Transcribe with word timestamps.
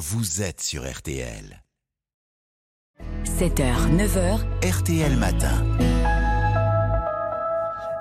vous 0.00 0.40
êtes 0.40 0.62
sur 0.62 0.90
RTL. 0.90 1.62
7h, 3.26 3.94
9h, 3.98 4.40
RTL 4.66 5.14
Matin. 5.18 5.62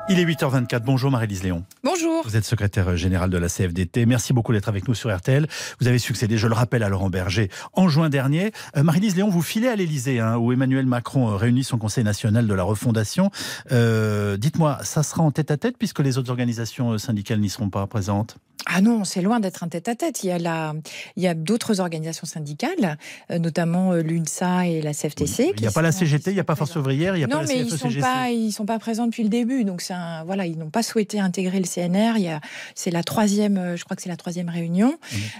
Il 0.07 0.17
est 0.17 0.23
8h24. 0.23 0.79
Bonjour 0.79 1.11
Marie-Lise 1.11 1.43
Léon. 1.43 1.65
Bonjour. 1.83 2.23
Vous 2.23 2.37
êtes 2.37 2.45
secrétaire 2.45 2.95
générale 2.95 3.29
de 3.29 3.37
la 3.37 3.49
CFDT. 3.49 4.05
Merci 4.05 4.31
beaucoup 4.31 4.53
d'être 4.53 4.69
avec 4.69 4.87
nous 4.87 4.95
sur 4.95 5.13
RTL. 5.13 5.45
Vous 5.81 5.89
avez 5.89 5.99
succédé, 5.99 6.37
je 6.37 6.47
le 6.47 6.53
rappelle, 6.53 6.83
à 6.83 6.89
Laurent 6.89 7.09
Berger 7.09 7.49
en 7.73 7.89
juin 7.89 8.07
dernier. 8.07 8.53
Euh, 8.77 8.83
Marie-Lise 8.83 9.17
Léon, 9.17 9.27
vous 9.27 9.41
filez 9.41 9.67
à 9.67 9.75
l'Elysée, 9.75 10.21
hein, 10.21 10.37
où 10.37 10.53
Emmanuel 10.53 10.85
Macron 10.85 11.29
euh, 11.29 11.35
réunit 11.35 11.65
son 11.65 11.77
Conseil 11.77 12.05
national 12.05 12.47
de 12.47 12.53
la 12.53 12.63
refondation. 12.63 13.29
Euh, 13.73 14.37
dites-moi, 14.37 14.79
ça 14.83 15.03
sera 15.03 15.21
en 15.21 15.31
tête 15.31 15.51
à 15.51 15.57
tête 15.57 15.75
puisque 15.77 15.99
les 15.99 16.17
autres 16.17 16.29
organisations 16.29 16.97
syndicales 16.97 17.41
n'y 17.41 17.49
seront 17.49 17.69
pas 17.69 17.85
présentes? 17.87 18.37
Ah 18.71 18.81
non, 18.81 19.03
c'est 19.03 19.21
loin 19.21 19.39
d'être 19.39 19.63
un 19.63 19.67
tête-à-tête. 19.67 20.23
Il 20.23 20.27
y 20.27 20.31
a, 20.31 20.37
la, 20.37 20.73
il 21.15 21.23
y 21.23 21.27
a 21.27 21.33
d'autres 21.33 21.79
organisations 21.79 22.27
syndicales, 22.27 22.97
euh, 23.31 23.39
notamment 23.39 23.93
euh, 23.93 24.01
l'UNSA 24.01 24.67
et 24.67 24.81
la 24.81 24.93
CFTC. 24.93 25.53
il 25.55 25.61
n'y 25.61 25.67
a 25.67 25.71
pas 25.71 25.81
la 25.81 25.91
CGT, 25.91 26.29
il 26.31 26.35
n'y 26.35 26.39
a 26.39 26.43
pas 26.43 26.55
Force 26.55 26.75
ouvrière, 26.75 27.15
il 27.15 27.19
n'y 27.19 27.23
a 27.23 27.27
non, 27.27 27.37
pas 27.37 27.41
la 27.43 27.47
mais 27.47 27.61
ils 27.61 27.71
sont 27.71 27.89
pas, 27.99 28.29
ils 28.29 28.51
sont 28.51 28.67
pas 28.67 28.77
présents 28.77 29.07
depuis 29.07 29.23
le 29.23 29.29
début. 29.29 29.63
Donc 29.63 29.81
c'est 29.81 29.93
un, 29.93 30.23
voilà, 30.23 30.45
ils 30.45 30.57
n'ont 30.57 30.69
pas 30.69 30.83
souhaité 30.83 31.19
intégrer 31.19 31.59
le 31.59 31.65
CNR. 31.65 32.39
C'est 32.75 32.91
la 32.91 33.03
troisième, 33.03 33.57
euh, 33.57 33.75
je 33.75 33.83
crois 33.85 33.95
que 33.95 34.03
c'est 34.03 34.09
la 34.09 34.17
troisième 34.17 34.49
réunion. 34.49 34.97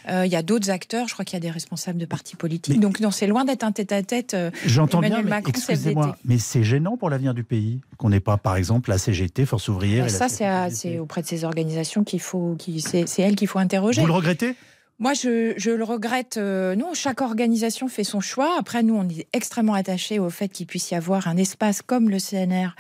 il 0.09 0.31
y 0.31 0.35
a 0.35 0.41
d'autres 0.41 0.71
acteurs. 0.71 1.07
Je 1.07 1.13
crois 1.13 1.23
qu'il 1.23 1.35
y 1.35 1.37
a 1.37 1.41
des 1.41 1.51
responsables 1.51 1.99
de 1.99 2.05
partis 2.05 2.35
politiques. 2.35 2.79
donc 2.79 2.99
non, 2.99 3.11
c'est 3.11 3.27
loin 3.27 3.45
d'être 3.45 3.63
un 3.63 3.71
tête-à-tête. 3.71 4.35
J'entends 4.65 5.01
bien, 5.01 5.21
mais 5.21 5.41
excusez-moi, 5.47 6.17
mais 6.25 6.39
c'est 6.39 6.63
gênant 6.63 6.97
pour 6.97 7.11
l'avenir 7.11 7.35
du 7.35 7.43
pays 7.43 7.81
qu'on 7.97 8.09
n'ait 8.09 8.19
pas, 8.19 8.37
par 8.37 8.55
exemple, 8.55 8.89
la 8.89 8.97
CGT, 8.97 9.45
Force 9.45 9.67
ouvrière. 9.67 10.05
Bah, 10.05 10.11
et 10.11 10.29
ça, 10.29 10.69
c'est 10.69 10.97
auprès 10.97 11.21
de 11.21 11.27
ces 11.27 11.43
organisations 11.43 12.03
qu'il 12.03 12.21
faut, 12.21 12.55
qui, 12.57 12.81
c'est 12.81 13.05
elles 13.21 13.35
qu'il 13.35 13.47
faut 13.47 13.59
interroger. 13.59 14.01
Vous 14.01 14.07
le 14.07 14.13
regrettez? 14.13 14.55
Moi, 15.01 15.13
je, 15.13 15.69
le 15.69 15.83
regrette. 15.85 16.35
Euh, 16.35 16.75
non, 16.75 16.93
chaque 16.93 17.21
organisation 17.21 17.87
fait 17.87 18.03
son 18.03 18.19
choix. 18.19 18.57
Après, 18.59 18.83
nous, 18.83 18.95
on 18.95 19.07
est 19.07 19.27
extrêmement 19.31 19.73
attachés 19.73 20.19
au 20.19 20.29
fait 20.29 20.49
qu'il 20.49 20.67
puisse 20.67 20.91
y 20.91 20.95
avoir 20.95 21.29
un 21.29 21.37
espace 21.37 21.81
comme 21.81 22.09
le 22.09 22.17
CNR 22.19 22.75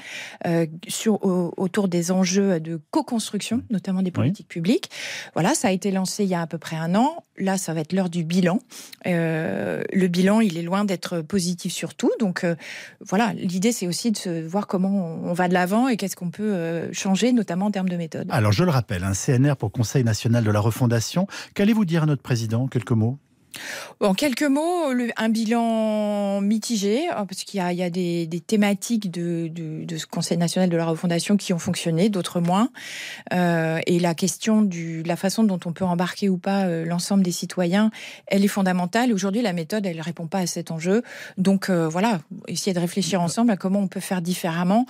euh, 0.45 0.65
sur, 0.89 1.23
autour 1.57 1.87
des 1.87 2.11
enjeux 2.11 2.59
de 2.59 2.81
co-construction, 2.91 3.63
notamment 3.69 4.01
des 4.01 4.11
politiques 4.11 4.49
publiques. 4.49 4.89
Voilà, 5.33 5.55
ça 5.55 5.69
a 5.69 5.71
été 5.71 5.91
lancé 5.91 6.25
il 6.25 6.29
y 6.29 6.35
a 6.35 6.41
à 6.41 6.47
peu 6.47 6.57
près 6.57 6.75
un 6.75 6.93
an. 6.93 7.23
Là, 7.39 7.57
ça 7.57 7.73
va 7.73 7.81
être 7.81 7.93
l'heure 7.93 8.09
du 8.09 8.23
bilan. 8.23 8.59
Euh, 9.07 9.81
le 9.91 10.07
bilan, 10.07 10.41
il 10.41 10.57
est 10.57 10.61
loin 10.61 10.85
d'être 10.85 11.21
positif 11.21 11.73
sur 11.73 11.95
tout. 11.95 12.11
Donc, 12.19 12.45
voilà, 13.01 13.33
l'idée, 13.33 13.71
c'est 13.71 13.87
aussi 13.87 14.11
de 14.11 14.45
voir 14.45 14.67
comment 14.67 15.19
on 15.23 15.33
va 15.33 15.47
de 15.47 15.53
l'avant 15.53 15.87
et 15.87 15.97
qu'est-ce 15.97 16.15
qu'on 16.15 16.29
peut 16.31 16.89
changer, 16.91 17.31
notamment 17.31 17.67
en 17.67 17.71
termes 17.71 17.89
de 17.89 17.97
méthode. 17.97 18.27
Alors, 18.29 18.51
je 18.51 18.63
le 18.63 18.71
rappelle, 18.71 19.03
un 19.03 19.13
CNR 19.13 19.55
pour 19.57 19.71
Conseil 19.71 20.03
national 20.03 20.43
de 20.43 20.51
la 20.51 20.59
refondation. 20.59 21.27
Qu'allez-vous 21.53 21.85
dire 21.85 22.05
notre 22.05 22.21
président? 22.21 22.67
Quelques 22.67 22.91
mots? 22.91 23.17
En 23.99 24.13
quelques 24.13 24.43
mots, 24.43 24.93
un 25.17 25.29
bilan 25.29 26.41
mitigé, 26.41 27.09
hein, 27.09 27.25
parce 27.25 27.43
qu'il 27.43 27.59
y 27.59 27.83
a, 27.83 27.89
des, 27.89 28.43
thématiques 28.45 29.11
de, 29.11 29.51
ce 29.97 30.05
Conseil 30.05 30.37
national 30.37 30.69
de 30.69 30.77
la 30.77 30.85
refondation 30.85 31.35
qui 31.35 31.51
ont 31.53 31.59
fonctionné, 31.59 32.09
d'autres 32.09 32.39
moins. 32.39 32.69
Euh, 33.33 33.79
et 33.87 33.99
la 33.99 34.13
question 34.13 34.61
de 34.61 35.05
la 35.05 35.15
façon 35.15 35.43
dont 35.43 35.59
on 35.65 35.73
peut 35.73 35.83
embarquer 35.83 36.29
ou 36.29 36.37
pas 36.37 36.65
euh, 36.65 36.85
l'ensemble 36.85 37.23
des 37.23 37.31
citoyens, 37.31 37.91
elle 38.27 38.45
est 38.45 38.49
fondamentale. 38.49 39.11
Aujourd'hui, 39.11 39.41
la 39.41 39.53
méthode, 39.53 39.85
elle 39.85 39.97
ne 39.97 40.03
répond 40.03 40.27
pas 40.27 40.39
à 40.39 40.47
cet 40.47 40.71
enjeu. 40.71 41.03
Donc 41.37 41.69
euh, 41.69 41.87
voilà, 41.87 42.21
essayer 42.47 42.73
de 42.73 42.79
réfléchir 42.79 43.21
ensemble 43.21 43.51
à 43.51 43.57
comment 43.57 43.79
on 43.79 43.87
peut 43.87 43.99
faire 43.99 44.21
différemment, 44.21 44.85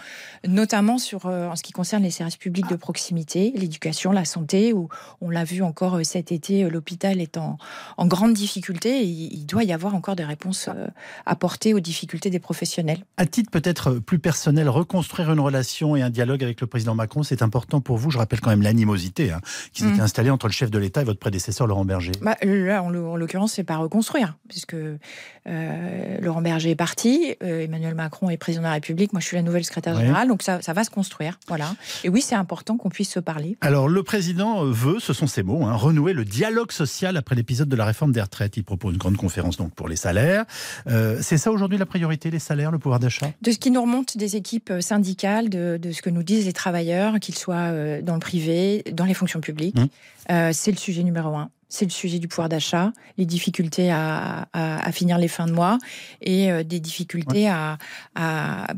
notamment 0.47 0.97
sur, 0.97 1.25
en 1.25 1.55
ce 1.55 1.63
qui 1.63 1.71
concerne 1.71 2.03
les 2.03 2.11
services 2.11 2.37
publics 2.37 2.67
de 2.69 2.75
proximité, 2.75 3.53
l'éducation, 3.55 4.11
la 4.11 4.25
santé, 4.25 4.73
où 4.73 4.89
on 5.21 5.29
l'a 5.29 5.43
vu 5.43 5.63
encore 5.63 5.99
cet 6.03 6.31
été, 6.31 6.69
l'hôpital 6.69 7.19
est 7.19 7.37
en, 7.37 7.57
en 7.97 8.05
grande 8.05 8.33
difficulté 8.33 8.48
difficultés 8.49 9.03
il 9.03 9.45
doit 9.45 9.63
y 9.63 9.71
avoir 9.71 9.95
encore 9.95 10.15
des 10.15 10.23
réponses 10.23 10.69
euh, 10.69 10.87
apportées 11.25 11.73
aux 11.73 11.79
difficultés 11.79 12.29
des 12.29 12.39
professionnels. 12.39 13.05
À 13.17 13.25
titre 13.25 13.51
peut-être 13.51 13.93
plus 13.99 14.19
personnel, 14.19 14.69
reconstruire 14.69 15.31
une 15.31 15.39
relation 15.39 15.95
et 15.95 16.01
un 16.01 16.09
dialogue 16.09 16.43
avec 16.43 16.61
le 16.61 16.67
président 16.67 16.95
Macron, 16.95 17.23
c'est 17.23 17.41
important 17.41 17.81
pour 17.81 17.97
vous. 17.97 18.09
Je 18.11 18.17
rappelle 18.17 18.41
quand 18.41 18.49
même 18.49 18.61
l'animosité 18.61 19.31
hein, 19.31 19.41
qui 19.73 19.83
s'était 19.83 19.97
mmh. 19.97 20.01
installée 20.01 20.29
entre 20.29 20.47
le 20.47 20.51
chef 20.51 20.71
de 20.71 20.79
l'État 20.79 21.01
et 21.01 21.05
votre 21.05 21.19
prédécesseur 21.19 21.67
Laurent 21.67 21.85
Berger. 21.85 22.11
Bah, 22.21 22.35
là, 22.43 22.81
en 22.81 22.89
l'occurrence, 22.89 23.53
c'est 23.53 23.63
pas 23.63 23.77
reconstruire, 23.77 24.37
puisque 24.47 24.75
euh, 24.75 26.17
Laurent 26.21 26.41
Berger 26.41 26.71
est 26.71 26.75
parti, 26.75 27.35
euh, 27.43 27.65
Emmanuel 27.65 27.95
Macron 27.95 28.29
est 28.29 28.37
président 28.37 28.63
de 28.63 28.67
la 28.67 28.73
République, 28.73 29.13
moi 29.13 29.19
je 29.19 29.27
suis 29.27 29.37
la 29.37 29.43
nouvelle 29.43 29.63
secrétaire 29.63 29.95
générale, 29.95 30.27
donc 30.27 30.41
ça, 30.41 30.61
ça, 30.61 30.73
va 30.73 30.83
se 30.83 30.89
construire. 30.89 31.39
Voilà. 31.47 31.75
Et 32.03 32.09
oui, 32.09 32.21
c'est 32.21 32.35
important 32.35 32.77
qu'on 32.77 32.89
puisse 32.89 33.11
se 33.11 33.19
parler. 33.19 33.57
Alors 33.61 33.87
le 33.87 34.03
président 34.03 34.63
veut, 34.65 34.99
ce 34.99 35.13
sont 35.13 35.27
ses 35.27 35.43
mots, 35.43 35.65
hein, 35.65 35.73
renouer 35.73 36.13
le 36.13 36.25
dialogue 36.25 36.71
social 36.71 37.17
après 37.17 37.35
l'épisode 37.35 37.69
de 37.69 37.75
la 37.75 37.85
réforme 37.85 38.11
des 38.11 38.21
retraites. 38.21 38.38
Il 38.55 38.63
propose 38.63 38.93
une 38.93 38.97
grande 38.97 39.17
conférence 39.17 39.57
donc 39.57 39.73
pour 39.73 39.87
les 39.87 39.95
salaires. 39.95 40.45
Euh, 40.87 41.19
c'est 41.21 41.37
ça 41.37 41.51
aujourd'hui 41.51 41.77
la 41.77 41.85
priorité, 41.85 42.31
les 42.31 42.39
salaires, 42.39 42.71
le 42.71 42.79
pouvoir 42.79 42.99
d'achat? 42.99 43.31
De 43.41 43.51
ce 43.51 43.57
qui 43.57 43.71
nous 43.71 43.81
remonte 43.81 44.17
des 44.17 44.35
équipes 44.35 44.71
euh, 44.71 44.81
syndicales, 44.81 45.49
de, 45.49 45.79
ce 45.91 46.01
que 46.01 46.09
nous 46.09 46.23
disent 46.23 46.45
les 46.45 46.53
travailleurs, 46.53 47.19
qu'ils 47.19 47.37
soient 47.37 47.55
euh, 47.55 48.01
dans 48.01 48.13
le 48.13 48.19
privé, 48.19 48.83
dans 48.93 49.05
les 49.05 49.13
fonctions 49.13 49.41
publiques, 49.41 49.77
mmh. 49.77 50.53
c'est 50.53 50.71
le 50.71 50.77
sujet 50.77 51.03
numéro 51.03 51.35
un 51.35 51.49
c'est 51.71 51.85
le 51.85 51.91
sujet 51.91 52.17
du 52.17 52.27
pouvoir 52.27 52.49
d'achat, 52.49 52.91
les 53.19 53.27
difficultés 53.27 53.91
à, 53.91 54.47
finir 54.91 55.19
les 55.19 55.27
fins 55.27 55.45
de 55.45 55.51
mois 55.51 55.77
et 56.19 56.63
des 56.63 56.79
difficultés 56.79 57.47
à, 57.47 57.77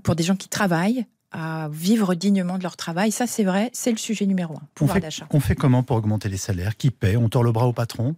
pour 0.04 0.16
des 0.16 0.24
gens 0.24 0.36
qui 0.36 0.50
travaillent 0.50 1.06
à 1.32 1.70
vivre 1.72 2.14
dignement 2.16 2.58
de 2.58 2.64
leur 2.64 2.76
travail. 2.76 3.12
Ça, 3.12 3.28
c'est 3.28 3.44
vrai, 3.44 3.70
c'est 3.74 3.92
le 3.92 3.98
sujet 3.98 4.26
numéro 4.26 4.56
un, 4.56 4.68
pouvoir 4.76 5.00
d'achat. 5.00 5.28
On 5.32 5.40
fait 5.40 5.56
comment 5.56 5.84
pour 5.84 5.96
augmenter 5.96 6.30
les 6.30 6.38
salaires? 6.38 6.76
Qui 6.76 6.92
paie? 6.92 7.16
On 7.16 7.30
tord 7.30 7.44
le 7.44 7.52
bras 7.52 7.68
au 7.68 7.74
patron? 7.74 8.16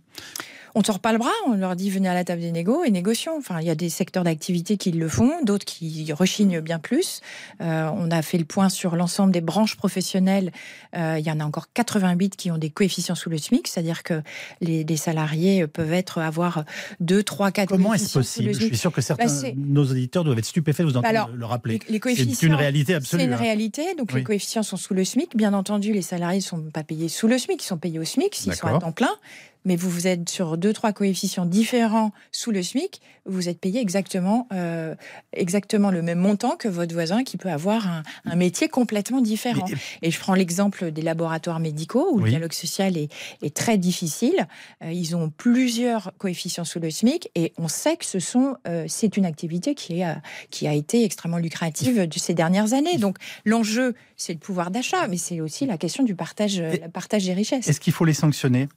On 0.75 0.79
ne 0.79 0.85
sort 0.85 0.99
pas 0.99 1.11
le 1.11 1.19
bras, 1.19 1.31
on 1.47 1.53
leur 1.53 1.75
dit 1.75 1.89
venez 1.89 2.09
à 2.09 2.13
la 2.13 2.23
table 2.23 2.41
des 2.41 2.51
négos 2.51 2.83
et 2.83 2.91
négocions. 2.91 3.37
Enfin, 3.37 3.59
il 3.61 3.67
y 3.67 3.69
a 3.69 3.75
des 3.75 3.89
secteurs 3.89 4.23
d'activité 4.23 4.77
qui 4.77 4.91
le 4.91 5.07
font, 5.07 5.31
d'autres 5.43 5.65
qui 5.65 6.11
rechignent 6.13 6.61
bien 6.61 6.79
plus. 6.79 7.21
Euh, 7.61 7.89
on 7.93 8.09
a 8.09 8.21
fait 8.21 8.37
le 8.37 8.45
point 8.45 8.69
sur 8.69 8.95
l'ensemble 8.95 9.31
des 9.31 9.41
branches 9.41 9.75
professionnelles. 9.75 10.51
Euh, 10.95 11.17
il 11.19 11.25
y 11.25 11.31
en 11.31 11.39
a 11.39 11.43
encore 11.43 11.67
88 11.73 12.35
qui 12.35 12.49
ont 12.49 12.57
des 12.57 12.69
coefficients 12.69 13.15
sous 13.15 13.29
le 13.29 13.37
SMIC, 13.37 13.67
c'est-à-dire 13.67 14.03
que 14.03 14.21
les, 14.61 14.83
salariés 14.97 15.65
peuvent 15.67 15.93
être 15.93 16.19
avoir 16.19 16.65
2, 16.99 17.23
3, 17.23 17.51
4 17.51 17.69
Comment 17.69 17.93
est-ce 17.93 18.13
possible? 18.13 18.53
Je 18.53 18.65
suis 18.65 18.77
sûr 18.77 18.91
que 18.91 19.01
certains 19.01 19.25
bah, 19.25 19.49
nos 19.55 19.83
auditeurs 19.83 20.23
doivent 20.23 20.37
être 20.37 20.45
stupéfaits, 20.45 20.83
vous 20.83 20.97
entendez 20.97 21.19
le 21.35 21.45
rappeler. 21.45 21.79
Les, 21.89 21.99
c'est 22.15 22.43
une 22.43 22.53
réalité 22.53 22.93
absolue. 22.93 23.21
C'est 23.21 23.27
une 23.27 23.33
hein. 23.33 23.37
réalité, 23.37 23.95
donc 23.95 24.13
les 24.13 24.23
coefficients 24.23 24.63
sont 24.63 24.77
sous 24.77 24.93
le 24.93 25.03
SMIC. 25.03 25.35
Bien 25.35 25.53
entendu, 25.53 25.93
les 25.93 26.01
salariés 26.01 26.39
ne 26.39 26.43
sont 26.43 26.61
pas 26.71 26.83
payés 26.83 27.09
sous 27.09 27.27
le 27.27 27.37
SMIC, 27.37 27.63
ils 27.63 27.65
sont 27.65 27.77
payés 27.77 27.99
au 27.99 28.05
SMIC 28.05 28.35
s'ils 28.35 28.55
sont 28.55 28.67
à 28.67 28.79
temps 28.79 28.91
plein 28.91 29.15
mais 29.65 29.75
vous, 29.75 29.89
vous 29.89 30.07
êtes 30.07 30.29
sur 30.29 30.57
deux, 30.57 30.73
trois 30.73 30.93
coefficients 30.93 31.45
différents 31.45 32.11
sous 32.31 32.51
le 32.51 32.63
SMIC, 32.63 33.01
vous 33.25 33.47
êtes 33.47 33.59
payé 33.59 33.79
exactement, 33.79 34.47
euh, 34.51 34.95
exactement 35.31 35.89
le 35.91 36.01
même 36.01 36.19
montant 36.19 36.57
que 36.57 36.67
votre 36.67 36.93
voisin 36.93 37.23
qui 37.23 37.37
peut 37.37 37.49
avoir 37.49 37.87
un, 38.25 38.35
métier 38.35 38.67
complètement 38.67 39.21
différent. 39.21 39.65
Et 40.01 40.11
je 40.11 40.19
prends 40.19 40.33
l'exemple 40.33 40.91
des 40.91 41.01
laboratoires 41.01 41.59
médicaux 41.59 42.09
où 42.11 42.19
le 42.19 42.29
dialogue 42.29 42.53
social 42.53 42.97
est, 42.97 43.11
est 43.41 43.55
très 43.55 43.77
difficile. 43.77 44.47
Euh, 44.83 44.91
ils 44.91 45.15
ont 45.15 45.29
plusieurs 45.29 46.11
coefficients 46.17 46.65
sous 46.65 46.79
le 46.79 46.89
SMIC 46.89 47.29
et 47.35 47.53
on 47.57 47.67
sait 47.67 47.95
que 47.95 48.05
ce 48.05 48.19
sont, 48.19 48.57
euh, 48.67 48.85
c'est 48.87 49.15
une 49.15 49.25
activité 49.25 49.75
qui, 49.75 50.03
a, 50.03 50.21
qui 50.49 50.67
a 50.67 50.73
été 50.73 51.05
extrêmement 51.05 51.37
lucrative 51.37 52.07
de 52.07 52.19
ces 52.19 52.33
dernières 52.33 52.73
années. 52.73 52.97
Donc 52.97 53.17
l'enjeu, 53.45 53.95
c'est 54.17 54.33
le 54.33 54.39
pouvoir 54.39 54.71
d'achat, 54.71 55.07
mais 55.07 55.17
c'est 55.17 55.39
aussi 55.39 55.65
la 55.65 55.77
question 55.77 56.03
du 56.03 56.15
partage, 56.15 56.61
partage 56.93 57.25
des 57.25 57.33
richesses. 57.33 57.67
Est-ce 57.67 57.79
qu'il 57.79 57.93
faut 57.93 58.05
les 58.05 58.13
sanctionner? 58.13 58.67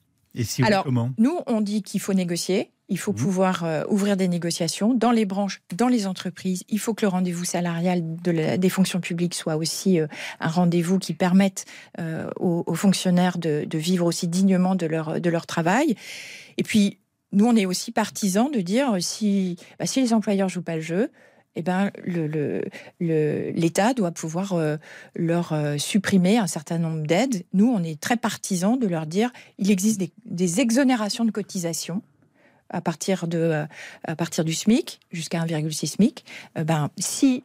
Alors, 0.62 0.86
nous, 1.18 1.38
on 1.46 1.60
dit 1.60 1.82
qu'il 1.82 2.00
faut 2.00 2.14
négocier. 2.14 2.70
Il 2.88 2.98
faut 2.98 3.12
mmh. 3.12 3.16
pouvoir 3.16 3.64
euh, 3.64 3.82
ouvrir 3.88 4.16
des 4.16 4.28
négociations 4.28 4.94
dans 4.94 5.10
les 5.10 5.24
branches, 5.24 5.60
dans 5.74 5.88
les 5.88 6.06
entreprises. 6.06 6.62
Il 6.68 6.78
faut 6.78 6.94
que 6.94 7.04
le 7.04 7.08
rendez-vous 7.08 7.44
salarial 7.44 8.02
des 8.22 8.68
fonctions 8.68 9.00
publiques 9.00 9.34
soit 9.34 9.56
aussi 9.56 9.98
euh, 9.98 10.06
un 10.38 10.48
rendez-vous 10.48 11.00
qui 11.00 11.12
permette 11.12 11.64
euh, 11.98 12.30
aux, 12.38 12.74
fonctionnaires 12.74 13.38
de, 13.38 13.66
vivre 13.74 14.06
aussi 14.06 14.28
dignement 14.28 14.76
de 14.76 14.86
leur, 14.86 15.20
de 15.20 15.30
leur 15.30 15.46
travail. 15.46 15.96
Et 16.58 16.62
puis, 16.62 16.98
nous, 17.32 17.46
on 17.46 17.56
est 17.56 17.66
aussi 17.66 17.90
partisans 17.90 18.50
de 18.52 18.60
dire 18.60 18.96
si, 19.00 19.56
bah, 19.80 19.86
si 19.86 20.00
les 20.00 20.12
employeurs 20.12 20.48
jouent 20.48 20.62
pas 20.62 20.76
le 20.76 20.82
jeu, 20.82 21.10
eh 21.56 21.62
ben, 21.62 21.90
l'État 23.00 23.94
doit 23.94 24.12
pouvoir 24.12 24.52
euh, 24.52 24.76
leur 25.14 25.52
euh, 25.52 25.78
supprimer 25.78 26.36
un 26.36 26.46
certain 26.46 26.78
nombre 26.78 27.06
d'aides. 27.06 27.44
Nous, 27.54 27.66
on 27.66 27.82
est 27.82 27.98
très 27.98 28.16
partisans 28.16 28.78
de 28.78 28.86
leur 28.86 29.06
dire 29.06 29.30
il 29.58 29.70
existe 29.70 30.00
des, 30.24 30.60
exonérations 30.60 31.24
de 31.24 31.30
cotisation 31.30 32.02
à 32.68 32.80
partir, 32.80 33.26
de, 33.26 33.38
euh, 33.38 33.66
à 34.04 34.16
partir 34.16 34.44
du 34.44 34.52
SMIC 34.52 35.00
jusqu'à 35.10 35.42
1,6 35.42 35.86
SMIC. 35.86 36.24
ben, 36.54 36.90
si 36.98 37.42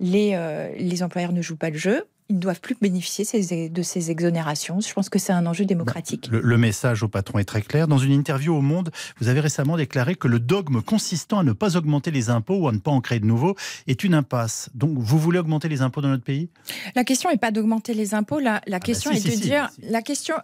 les, 0.00 0.72
les 0.78 1.02
employeurs 1.02 1.32
ne 1.32 1.42
jouent 1.42 1.56
pas 1.56 1.70
le 1.70 1.78
jeu, 1.78 2.06
ils 2.32 2.36
ne 2.36 2.40
doivent 2.40 2.60
plus 2.60 2.76
bénéficier 2.80 3.68
de 3.68 3.82
ces 3.82 4.10
exonérations. 4.10 4.80
Je 4.80 4.92
pense 4.92 5.10
que 5.10 5.18
c'est 5.18 5.34
un 5.34 5.44
enjeu 5.44 5.66
démocratique. 5.66 6.28
Le, 6.30 6.56
message 6.56 7.02
au 7.02 7.08
patron 7.08 7.38
est 7.38 7.44
très 7.44 7.60
clair. 7.60 7.86
Dans 7.86 7.98
une 7.98 8.12
interview 8.12 8.54
au 8.54 8.62
Monde, 8.62 8.90
vous 9.20 9.28
avez 9.28 9.40
récemment 9.40 9.76
déclaré 9.76 10.14
que 10.14 10.28
le 10.28 10.40
dogme 10.40 10.80
consistant 10.80 11.40
à 11.40 11.44
ne 11.44 11.52
pas 11.52 11.76
augmenter 11.76 12.10
les 12.10 12.30
impôts 12.30 12.56
ou 12.56 12.68
à 12.68 12.72
ne 12.72 12.78
pas 12.78 12.90
en 12.90 13.02
créer 13.02 13.20
de 13.20 13.26
nouveaux 13.26 13.54
est 13.86 14.02
une 14.02 14.14
impasse. 14.14 14.70
Donc, 14.74 14.96
vous 14.96 15.18
voulez 15.18 15.38
augmenter 15.38 15.68
les 15.68 15.82
impôts 15.82 16.00
dans 16.00 16.08
notre 16.08 16.24
pays? 16.24 16.48
La 16.94 17.04
question 17.04 17.30
n'est 17.30 17.36
pas 17.36 17.50
d'augmenter 17.50 17.92
les 17.92 18.14
impôts. 18.14 18.38
La, 18.38 18.62
la 18.66 18.76
ah 18.76 18.78
bah 18.78 18.80
question 18.80 19.10
est 19.10 19.24
de 19.24 19.38
dire... 19.38 19.68
La 19.82 20.00
question, 20.00 20.36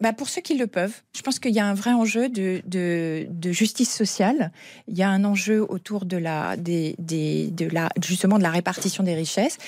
bah, 0.00 0.12
pour 0.12 0.28
ceux 0.28 0.40
qui 0.40 0.56
le 0.56 0.66
peuvent, 0.66 1.02
je 1.16 1.22
pense 1.22 1.38
qu'il 1.38 1.52
y 1.52 1.58
a 1.58 1.66
un 1.66 1.74
vrai 1.74 1.92
enjeu 1.92 2.28
de, 2.28 2.62
de, 2.66 3.52
justice 3.52 3.92
sociale. 3.92 4.52
Il 4.86 4.96
y 4.96 5.02
a 5.02 5.08
un 5.08 5.24
enjeu 5.24 5.64
autour 5.68 6.04
de 6.04 6.16
la, 6.16 6.56
des, 6.56 6.94
des, 6.98 7.50
de 7.50 7.66
la, 7.66 7.88
justement 8.02 8.38
de 8.38 8.42
la 8.42 8.50
répartition 8.50 9.02
des 9.02 9.14
richesses 9.14 9.58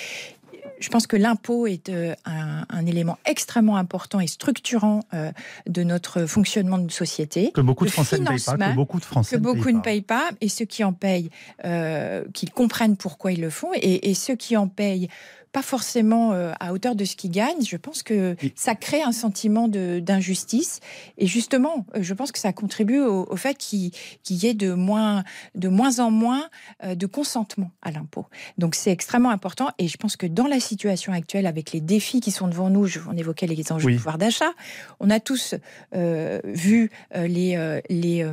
je 0.79 0.89
pense 0.89 1.07
que 1.07 1.17
l'impôt 1.17 1.67
est 1.67 1.89
euh, 1.89 2.13
un, 2.25 2.85
élément 2.85 3.17
extrêmement 3.25 3.77
important 3.77 4.19
et 4.19 4.27
structurant 4.27 5.01
euh, 5.13 5.31
de 5.67 5.83
notre 5.83 6.25
fonctionnement 6.25 6.77
de 6.77 6.91
société. 6.91 7.51
Que 7.53 7.61
beaucoup 7.61 7.85
de 7.85 7.89
Français 7.89 8.19
ne 8.19 8.27
payent 8.27 8.43
pas. 8.43 8.57
Que 8.57 8.75
beaucoup 8.75 8.99
de 8.99 9.05
Français 9.05 9.35
que 9.35 9.41
beaucoup 9.41 9.71
ne 9.71 9.81
payent 9.81 10.01
pas. 10.01 10.29
Et 10.41 10.49
ceux 10.49 10.65
qui 10.65 10.83
en 10.83 10.93
payent, 10.93 11.29
euh, 11.65 12.23
qu'ils 12.33 12.51
comprennent 12.51 12.97
pourquoi 12.97 13.31
ils 13.31 13.41
le 13.41 13.49
font. 13.49 13.71
Et, 13.75 14.09
et 14.09 14.13
ceux 14.13 14.35
qui 14.35 14.55
en 14.57 14.67
payent 14.67 15.09
pas 15.57 15.63
forcément 15.63 16.33
euh, 16.33 16.51
à 16.59 16.71
hauteur 16.71 16.93
de 16.93 17.03
ce 17.03 17.15
qu'ils 17.15 17.31
gagnent. 17.31 17.65
Je 17.65 17.77
pense 17.77 18.03
que 18.03 18.35
ça 18.53 18.75
crée 18.75 19.01
un 19.01 19.11
sentiment 19.11 19.67
d'injustice. 19.67 20.81
Et 21.17 21.25
justement, 21.25 21.87
euh, 21.95 22.03
je 22.03 22.13
pense 22.13 22.31
que 22.31 22.37
ça 22.37 22.53
contribue 22.53 22.99
au, 22.99 23.35
fait 23.37 23.57
qu'il 23.57 23.91
y 24.29 24.45
ait 24.45 24.53
de 24.53 24.73
moins, 24.73 25.23
de 25.55 25.67
moins 25.67 25.97
en 25.97 26.11
moins 26.11 26.47
euh, 26.83 26.93
de 26.93 27.07
consentement 27.07 27.71
à 27.81 27.89
l'impôt. 27.89 28.27
Donc 28.59 28.75
c'est 28.75 28.91
extrêmement 28.91 29.31
important. 29.31 29.69
Et 29.79 29.87
je 29.87 29.97
pense 29.97 30.15
que 30.15 30.27
dans 30.27 30.45
la 30.45 30.59
situation 30.59 31.11
actuelle, 31.11 31.47
avec 31.47 31.71
les 31.71 31.81
défis 31.81 32.19
qui 32.19 32.29
sont 32.29 32.47
devant 32.47 32.69
nous, 32.69 32.87
on 33.09 33.17
évoquait 33.17 33.47
les 33.47 33.71
enjeux 33.71 33.93
de 33.93 33.97
pouvoir 33.97 34.19
d'achat, 34.19 34.51
on 34.99 35.09
a 35.09 35.19
tous 35.19 35.55
vu 35.91 36.91
les, 37.15 37.81
les, 37.89 38.31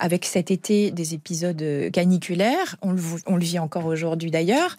avec 0.00 0.24
cet 0.24 0.50
été 0.50 0.90
des 0.90 1.12
épisodes 1.12 1.90
caniculaires. 1.92 2.76
On 2.80 2.92
le, 2.92 3.02
on 3.26 3.36
le 3.36 3.44
vit 3.44 3.58
encore 3.58 3.84
aujourd'hui 3.84 4.30
d'ailleurs, 4.30 4.78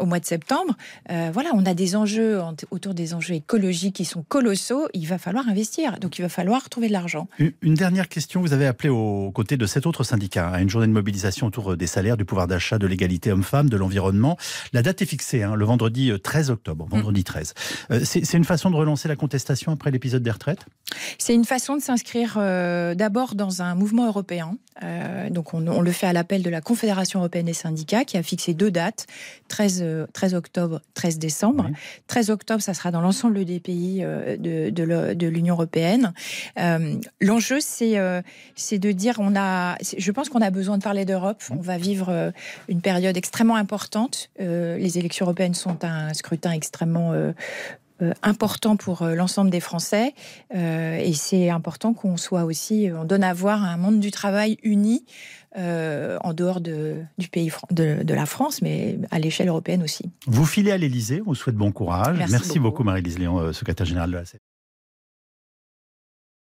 au 0.00 0.06
mois 0.06 0.20
de 0.20 0.24
septembre. 0.24 0.74
Euh, 1.10 1.30
voilà, 1.32 1.50
on 1.54 1.66
a 1.66 1.74
des 1.74 1.96
enjeux 1.96 2.40
autour 2.70 2.94
des 2.94 3.14
enjeux 3.14 3.34
écologiques 3.34 3.96
qui 3.96 4.04
sont 4.04 4.22
colossaux. 4.22 4.88
Il 4.94 5.06
va 5.06 5.18
falloir 5.18 5.48
investir. 5.48 5.98
Donc, 5.98 6.18
il 6.18 6.22
va 6.22 6.28
falloir 6.28 6.68
trouver 6.68 6.88
de 6.88 6.92
l'argent. 6.92 7.28
Une 7.38 7.74
dernière 7.74 8.08
question. 8.08 8.40
Vous 8.40 8.52
avez 8.52 8.66
appelé 8.66 8.88
aux 8.88 9.30
côtés 9.32 9.56
de 9.56 9.66
cet 9.66 9.86
autre 9.86 10.04
syndicat 10.04 10.48
à 10.48 10.60
une 10.60 10.70
journée 10.70 10.86
de 10.86 10.92
mobilisation 10.92 11.46
autour 11.46 11.76
des 11.76 11.86
salaires, 11.86 12.16
du 12.16 12.24
pouvoir 12.24 12.46
d'achat, 12.46 12.78
de 12.78 12.86
l'égalité 12.86 13.32
homme-femme, 13.32 13.68
de 13.68 13.76
l'environnement. 13.76 14.36
La 14.72 14.82
date 14.82 15.02
est 15.02 15.06
fixée, 15.06 15.42
hein, 15.42 15.54
le 15.54 15.64
vendredi 15.64 16.12
13 16.22 16.50
euh, 16.50 16.52
octobre. 16.54 16.86
Vendredi 16.88 17.24
13. 17.24 17.54
Euh, 17.90 18.00
c'est 18.04 18.34
une 18.34 18.44
façon 18.44 18.70
de 18.70 18.76
relancer 18.76 19.08
la 19.08 19.16
contestation 19.16 19.72
après 19.72 19.90
l'épisode 19.90 20.22
des 20.22 20.30
retraites? 20.30 20.66
C'est 21.18 21.34
une 21.34 21.44
façon 21.44 21.76
de 21.76 21.82
s'inscrire 21.82 22.34
d'abord 22.96 23.34
dans 23.34 23.62
un 23.62 23.74
mouvement 23.74 24.06
européen. 24.06 24.56
donc, 25.30 25.54
on, 25.54 25.80
le 25.80 25.92
fait 25.92 26.06
à 26.06 26.12
l'appel 26.12 26.42
de 26.42 26.50
la 26.50 26.60
Confédération 26.60 27.20
européenne 27.20 27.46
des 27.46 27.54
syndicats 27.54 28.04
qui 28.04 28.16
a 28.18 28.22
fixé 28.22 28.52
deux 28.52 28.70
dates 28.70 29.06
13, 29.48 29.84
13 30.12 30.34
octobre 30.34 30.80
13 30.94 31.18
décembre. 31.18 31.68
13 32.06 32.30
octobre, 32.30 32.62
ça 32.62 32.74
sera 32.74 32.90
dans 32.90 33.00
l'ensemble 33.00 33.44
des 33.44 33.60
pays 33.60 34.02
euh, 34.02 34.36
de, 34.36 34.70
de 35.14 35.26
l'Union 35.26 35.54
européenne. 35.54 36.12
Euh, 36.58 36.96
l'enjeu, 37.20 37.58
c'est 37.60 37.98
euh, 37.98 38.22
de 38.72 38.92
dire, 38.92 39.16
on 39.18 39.34
a, 39.36 39.76
je 39.96 40.12
pense 40.12 40.28
qu'on 40.28 40.40
a 40.40 40.50
besoin 40.50 40.78
de 40.78 40.82
parler 40.82 41.04
d'Europe. 41.04 41.42
On 41.50 41.60
va 41.60 41.76
vivre 41.76 42.32
une 42.68 42.80
période 42.80 43.16
extrêmement 43.16 43.56
importante. 43.56 44.30
les 44.38 44.98
élections 44.98 45.26
européennes 45.26 45.54
sont 45.54 45.84
un 45.84 46.14
scrutin 46.14 46.52
extrêmement 46.52 47.12
important 48.22 48.76
pour 48.76 49.04
l'ensemble 49.04 49.50
des 49.50 49.60
Français. 49.60 50.14
et 50.54 51.12
c'est 51.14 51.50
important 51.50 51.94
qu'on 51.94 52.16
soit 52.16 52.44
aussi, 52.44 52.88
on 52.94 53.04
donne 53.04 53.24
à 53.24 53.34
voir 53.34 53.62
un 53.62 53.76
monde 53.76 54.00
du 54.00 54.10
travail 54.10 54.58
uni 54.62 55.04
euh, 55.58 56.16
en 56.22 56.32
dehors 56.32 56.62
de, 56.62 57.02
du 57.18 57.28
pays 57.28 57.52
de, 57.70 58.02
de, 58.02 58.14
la 58.14 58.24
France, 58.24 58.62
mais 58.62 58.98
à 59.10 59.18
l'échelle 59.18 59.48
européenne 59.48 59.82
aussi. 59.82 60.10
Vous 60.26 60.46
filez 60.46 60.72
à 60.72 60.78
l'Elysée, 60.78 61.20
on 61.20 61.30
vous 61.30 61.34
souhaite 61.34 61.56
bon 61.56 61.72
courage. 61.72 62.16
Merci, 62.30 62.58
beaucoup. 62.58 62.84
Marie-Lise 62.84 63.18
Léon, 63.18 63.38
euh, 63.38 63.52
secrétaire 63.52 63.84
générale 63.84 64.10
de 64.12 64.16
la 64.16 64.24